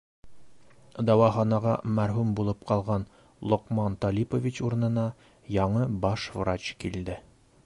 [1.09, 3.07] Дауаханаға мәрхүм булып ҡалған
[3.53, 5.07] Лоҡман Талипович урынына
[5.61, 7.25] яңы баш врач килде.